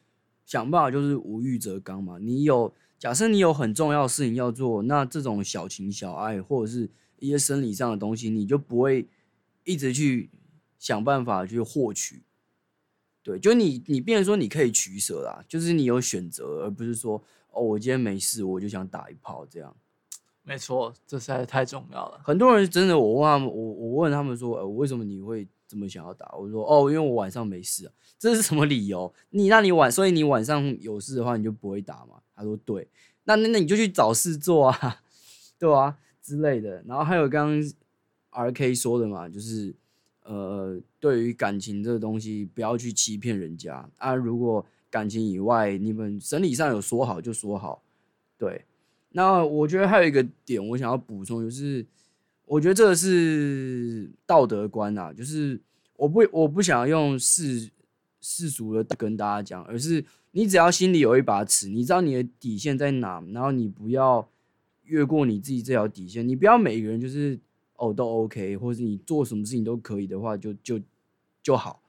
[0.45, 2.17] 想办法，就是无欲则刚嘛。
[2.19, 6.89] 你有假设你有很重要的事情要做，那这种小情小爱或者是
[7.19, 9.07] 一些生理上的东西，你就不会
[9.63, 10.29] 一直去
[10.77, 12.23] 想办法去获取。
[13.23, 19.73] 对，就你你变成说你可以取舍啦，就是你有选择，而不是说哦，我今天没事，我就想打一炮这样。
[20.51, 22.19] 没错，这实在是太重要了。
[22.25, 26.29] 很多人真的，我问他们，我我问他们说，呃，为什么你会这么想要打？
[26.37, 27.93] 我说，哦，因为我晚上没事啊。
[28.19, 29.13] 这是什么理由？
[29.29, 32.21] 你那你晚，所以你晚上有事的话，你就不会打嘛？
[32.35, 32.85] 他说，对。
[33.23, 35.01] 那那那你就去找事做啊，
[35.57, 36.83] 对啊之类的。
[36.85, 37.71] 然后还有刚刚
[38.31, 39.73] R K 说的嘛，就是
[40.25, 44.13] 呃，对于感情这个东西，不要去欺骗人家啊。
[44.13, 47.81] 如果感情以外，你们生理上有说好就说好，
[48.37, 48.65] 对。
[49.13, 51.85] 那我觉得还有一个点，我想要补充，就是
[52.45, 55.59] 我觉得这个是道德观啊，就是
[55.97, 57.69] 我不我不想用世
[58.21, 64.25] 世俗的跟大家讲，而是你只要心里有一把尺，你知道你的底线在哪，然后你不要
[64.85, 67.37] 越过你自己这条底线，你不要每个人就是
[67.75, 70.79] 哦都 OK，或者你做什么事情都可以的话，就就
[71.43, 71.81] 就好，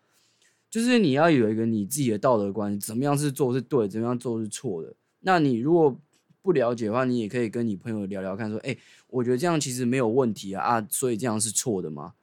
[0.69, 5.97] 就是你要有一个你自己的道德观，怎么样是做是对，怎么样做是错的，那你如果。
[6.43, 8.77] 不了解的话，你也可以跟你朋友聊聊看，说，哎，
[9.07, 12.15] 我觉得这样其实没有问题啊，啊，所以这样是错的吗？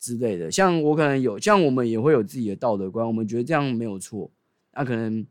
[0.00, 0.50] 之类的。
[0.50, 4.28] 像我可能有，像我们也会有自己的道德观，我们觉得这样没有错，
[4.74, 5.24] 那可能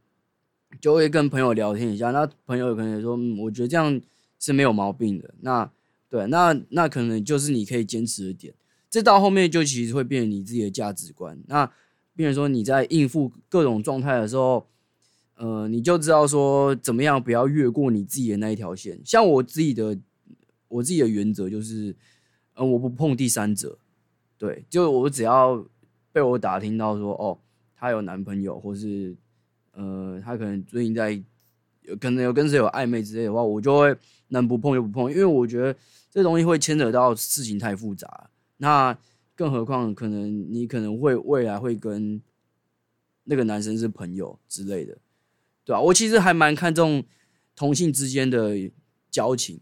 [0.80, 4.00] 就会跟朋友聊天一下，那朋友可能说，嗯，我觉得这样
[4.40, 5.34] 是没有毛病的。
[5.42, 5.70] 那
[6.08, 8.54] 对，那那可能就是你可以坚持的点。
[8.90, 11.38] 这到后面就其实会变成你自己的价值观。
[11.48, 11.70] 那，
[12.16, 14.66] 变成说你在应付各种状态的时候。
[15.40, 19.00] 呃，你就知道说怎么样不要越过你自己的那一条线。
[19.06, 19.98] 像我自己的，
[20.68, 21.96] 我自己的原则就是，
[22.56, 23.78] 呃，我不碰第三者。
[24.38, 25.66] 对，就我只要
[26.12, 27.40] 被我打听到说，哦，
[27.74, 29.16] 她有男朋友，或是
[29.72, 31.16] 呃，她可能最近在，
[32.02, 33.96] 可能有跟谁有暧昧之类的话，我就会
[34.28, 35.74] 能不碰就不碰，因为我觉得
[36.12, 38.30] 这东西会牵扯到事情太复杂。
[38.58, 38.98] 那
[39.36, 42.22] 更何况可能你可能会未来会跟
[43.24, 44.98] 那个男生是朋友之类的。
[45.70, 45.80] 对吧？
[45.80, 47.04] 我其实还蛮看重
[47.56, 48.56] 同性之间的
[49.12, 49.62] 交情，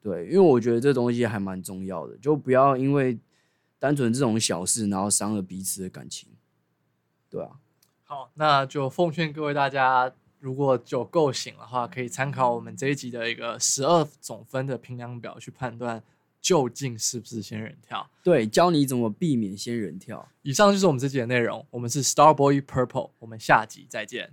[0.00, 3.18] 对，因为我觉得这东西还蛮重要的，就不要因为
[3.76, 6.28] 单纯这种小事，然后伤了彼此的感情，
[7.28, 7.58] 对啊。
[8.04, 16.00] 好，那就奉劝各位大家，如果酒够醒的话，可以参考我们这一集的一个十二总分的评量表去判断
[16.40, 18.08] 究竟是不是仙人跳。
[18.22, 20.28] 对，教你怎么避免仙人跳。
[20.42, 24.32] 以上就是我们这集的内容，我们是 Star Boy Purple，我们下集再见。